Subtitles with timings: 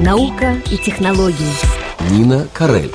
[0.00, 1.52] Наука и технологии.
[2.12, 2.94] Нина Карель.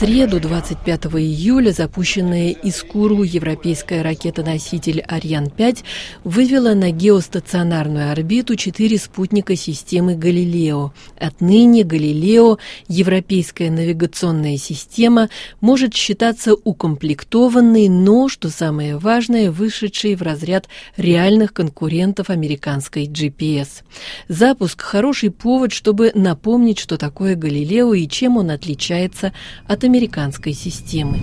[0.00, 5.80] Среду, 25 июля, запущенная из Куру европейская ракета-носитель «Ариан-5»
[6.24, 10.94] вывела на геостационарную орбиту четыре спутника системы «Галилео».
[11.18, 12.56] Отныне «Галилео»–
[12.88, 15.28] европейская навигационная система,
[15.60, 23.82] может считаться укомплектованной, но, что самое важное, вышедшей в разряд реальных конкурентов американской GPS.
[24.28, 29.34] Запуск– хороший повод, чтобы напомнить, что такое «Галилео» и чем он отличается
[29.66, 31.18] от американской системы.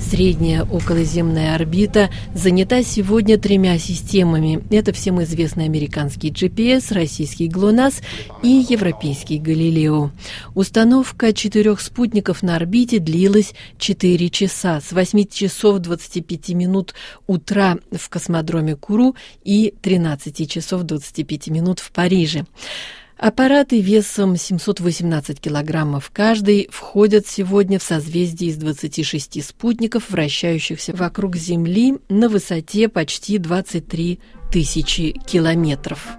[0.00, 4.64] Средняя околоземная орбита занята сегодня тремя системами.
[4.70, 8.00] Это всем известный американский GPS, российский ГЛОНАСС
[8.42, 10.10] и европейский Галилео.
[10.56, 16.94] Установка четырех спутников на орбите длилась 4 часа, с 8 часов 25 минут
[17.28, 22.44] утра в космодроме Куру и 13 часов 25 минут в Париже.
[23.18, 31.98] Аппараты весом 718 килограммов каждый входят сегодня в созвездие из 26 спутников, вращающихся вокруг Земли
[32.08, 34.20] на высоте почти 23
[34.52, 36.16] тысячи километров.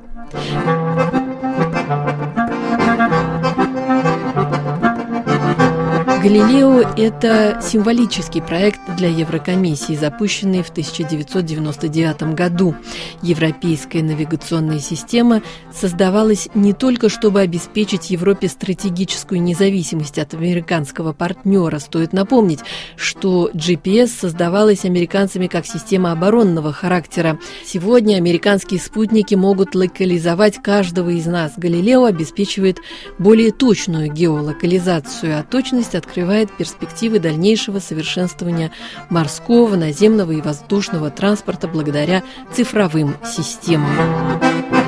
[6.22, 12.76] «Галилео»— это символический проект для Еврокомиссии, запущенный в 1999 году.
[13.22, 15.42] Европейская навигационная система
[15.74, 21.80] создавалась не только, чтобы обеспечить Европе стратегическую независимость от американского партнера.
[21.80, 22.60] Стоит напомнить,
[22.98, 27.40] что GPS создавалась американцами как система оборонного характера.
[27.66, 31.54] Сегодня американские спутники могут локализовать каждого из нас.
[31.56, 32.80] «Галилео» обеспечивает
[33.20, 38.72] более точную геолокализацию, а точность от открывает перспективы дальнейшего совершенствования
[39.10, 44.79] морского, наземного и воздушного транспорта благодаря цифровым системам.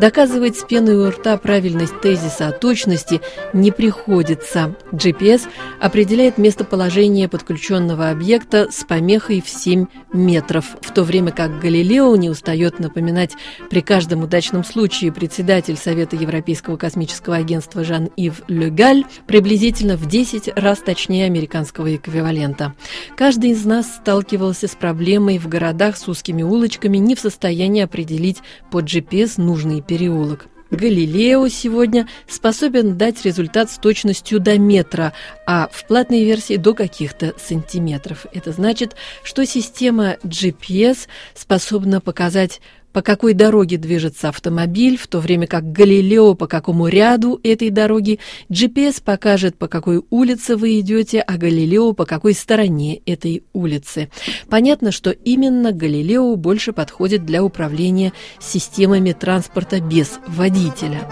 [0.00, 3.20] Доказывать с пеной у рта правильность тезиса о точности
[3.52, 4.76] не приходится.
[4.92, 5.48] GPS
[5.80, 12.30] определяет местоположение подключенного объекта с помехой в 7 метров, в то время как Галилео не
[12.30, 13.32] устает напоминать
[13.70, 20.78] при каждом удачном случае председатель Совета Европейского космического агентства Жан-Ив Легаль приблизительно в 10 раз
[20.78, 22.74] точнее американского эквивалента.
[23.16, 28.38] Каждый из нас сталкивался с проблемой в городах с узкими улочками, не в состоянии определить
[28.70, 30.46] по GPS нужный переулок.
[30.70, 35.14] Галилео сегодня способен дать результат с точностью до метра,
[35.46, 38.26] а в платной версии до каких-то сантиметров.
[38.34, 38.94] Это значит,
[39.24, 42.60] что система GPS способна показать
[42.92, 48.18] по какой дороге движется автомобиль, в то время как Галилео по какому ряду этой дороги,
[48.50, 54.10] GPS покажет, по какой улице вы идете, а Галилео по какой стороне этой улицы.
[54.48, 61.08] Понятно, что именно Галилео больше подходит для управления системами транспорта без водителя.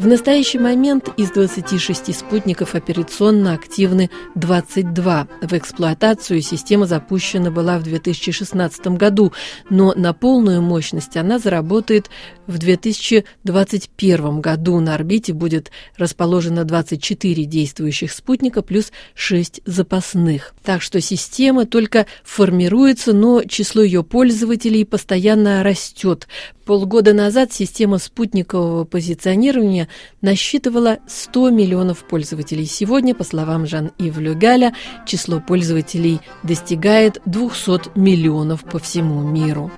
[0.00, 5.28] В настоящий момент из 26 спутников операционно активны 22.
[5.42, 9.34] В эксплуатацию система запущена была в 2016 году,
[9.68, 12.08] но на полную мощность она заработает
[12.46, 14.80] в 2021 году.
[14.80, 20.54] На орбите будет расположено 24 действующих спутника плюс 6 запасных.
[20.64, 26.26] Так что система только формируется, но число ее пользователей постоянно растет.
[26.70, 29.88] Полгода назад система спутникового позиционирования
[30.20, 32.64] насчитывала 100 миллионов пользователей.
[32.64, 34.72] Сегодня, по словам Жан-Ив Люгаля,
[35.04, 39.72] число пользователей достигает 200 миллионов по всему миру.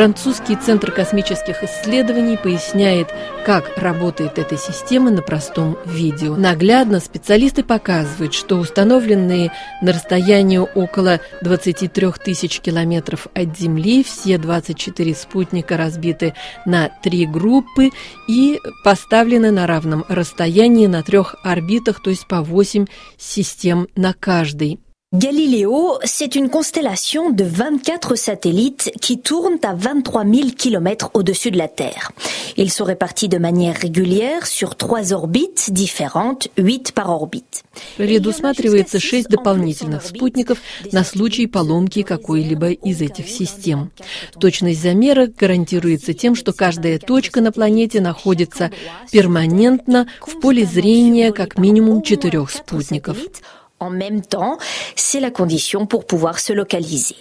[0.00, 3.08] Французский центр космических исследований поясняет,
[3.44, 6.36] как работает эта система на простом видео.
[6.36, 9.52] Наглядно специалисты показывают, что установленные
[9.82, 16.32] на расстоянии около 23 тысяч километров от Земли все 24 спутника разбиты
[16.64, 17.90] на три группы
[18.26, 22.86] и поставлены на равном расстоянии на трех орбитах, то есть по 8
[23.18, 24.80] систем на каждой.
[25.12, 31.58] Galileo, c'est une constellation de 24 satellites qui tournent à 23 000 km au-dessus de
[31.58, 32.12] la Terre.
[32.56, 37.64] Ils sont répartis de manière régulière sur trois orbites différentes, 8 par orbite.
[37.96, 40.58] Предусматривается шесть дополнительных спутников
[40.92, 43.90] на случай поломки какой-либо из этих систем.
[44.38, 48.70] Точность замера гарантируется тем, что каждая точка на планете находится
[49.10, 53.18] перманентно в поле зрения как минимум четырех спутников.
[53.80, 54.58] En même temps,
[54.94, 57.16] c'est la condition pour pouvoir se localiser.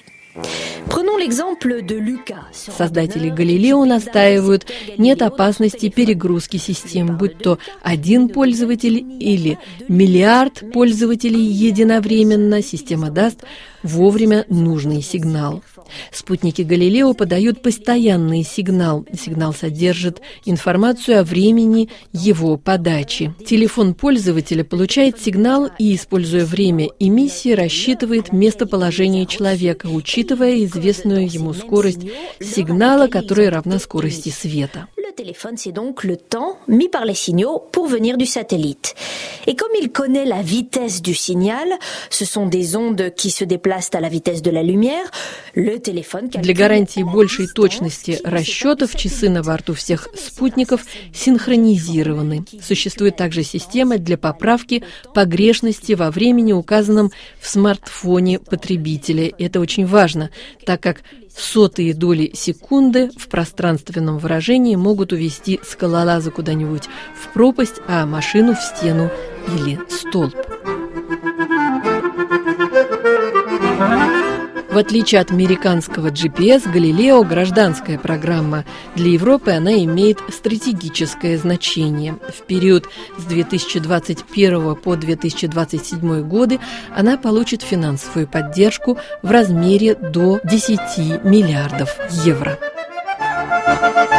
[2.53, 4.65] Создатели Галилео настаивают,
[4.97, 9.57] нет опасности перегрузки систем, будь то один пользователь или
[9.88, 13.44] миллиард пользователей единовременно, система даст
[13.84, 15.64] вовремя нужный сигнал.
[16.12, 19.06] Спутники Галилео подают постоянный сигнал.
[19.14, 23.34] Сигнал содержит информацию о времени его подачи.
[23.46, 32.02] Телефон пользователя получает сигнал и, используя время эмиссии, рассчитывает местоположение человека, учитывая известную ему скорость
[32.40, 34.88] сигнала, которая равна скорости света.
[35.11, 38.95] Téléphone, c'est donc le temps mis par les signaux pour venir du satellite.
[39.47, 41.67] Et comme il connaît la vitesse du signal,
[42.09, 45.09] ce sont des ondes qui se déplacent à la vitesse de la lumière,
[45.56, 46.29] le téléphone...
[46.29, 52.45] Для гарантии большей точности расчетов часы на борту всех спутников синхронизированы.
[52.61, 54.83] Существует также система для поправки
[55.13, 59.31] погрешности во времени, указанном в смартфоне потребителя.
[59.38, 60.29] Это очень важно,
[60.65, 61.03] так как
[61.39, 66.83] сотые доли секунды в пространственном выражении могут увести скалолаза куда-нибудь
[67.15, 69.09] в пропасть, а машину в стену
[69.47, 70.36] или столб.
[74.80, 78.66] Отличие от американского GPS, Галилео– гражданская программа.
[78.96, 82.16] Для Европы она имеет стратегическое значение.
[82.36, 82.88] В период
[83.18, 86.60] с 2021 по 2027 годы
[86.96, 91.96] она получит финансовую поддержку в размере до 10 миллиардов
[92.26, 92.58] евро.
[93.70, 94.19] С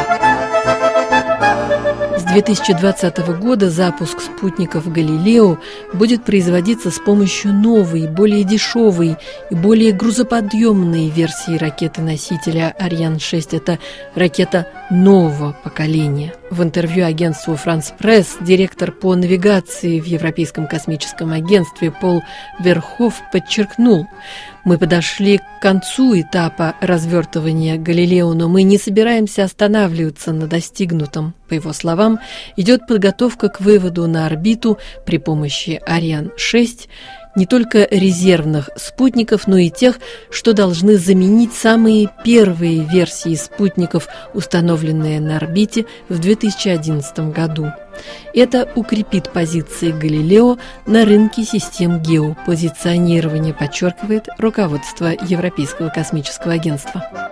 [2.32, 5.59] 2020 года запуск спутников «Галилео»
[5.93, 9.17] будет производиться с помощью новой, более дешевой
[9.50, 13.56] и более грузоподъемной версии ракеты-носителя «Ариан-6».
[13.56, 13.79] Это
[14.15, 16.34] ракета нового поколения.
[16.50, 22.22] В интервью агентству «Франс Пресс» директор по навигации в Европейском космическом агентстве Пол
[22.58, 24.06] Верхов подчеркнул,
[24.64, 31.34] мы подошли к концу этапа развертывания Галилео, но мы не собираемся останавливаться на достигнутом.
[31.48, 32.20] По его словам,
[32.56, 36.88] идет подготовка к выводу на орбиту при помощи Ариан-6
[37.35, 39.99] не только резервных спутников, но и тех,
[40.31, 47.69] что должны заменить самые первые версии спутников, установленные на орбите в 2011 году.
[48.35, 57.30] Это укрепит позиции Галилео на рынке систем геопозиционирования, подчеркивает руководство Европейского космического агентства.